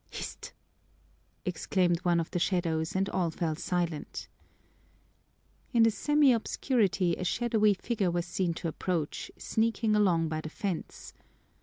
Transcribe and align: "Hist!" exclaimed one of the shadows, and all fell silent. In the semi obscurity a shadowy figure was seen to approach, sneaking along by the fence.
"Hist!" 0.09 0.51
exclaimed 1.45 1.99
one 1.99 2.19
of 2.19 2.31
the 2.31 2.39
shadows, 2.39 2.95
and 2.95 3.07
all 3.09 3.29
fell 3.29 3.55
silent. 3.55 4.27
In 5.73 5.83
the 5.83 5.91
semi 5.91 6.33
obscurity 6.33 7.15
a 7.17 7.23
shadowy 7.23 7.75
figure 7.75 8.09
was 8.09 8.25
seen 8.25 8.55
to 8.55 8.67
approach, 8.67 9.29
sneaking 9.37 9.95
along 9.95 10.27
by 10.27 10.41
the 10.41 10.49
fence. 10.49 11.13